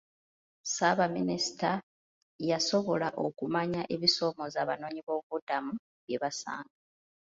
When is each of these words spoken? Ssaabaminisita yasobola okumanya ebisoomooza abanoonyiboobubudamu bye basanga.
Ssaabaminisita 0.63 1.71
yasobola 2.49 3.07
okumanya 3.25 3.81
ebisoomooza 3.95 4.57
abanoonyiboobubudamu 4.61 5.71
bye 6.05 6.17
basanga. 6.23 6.73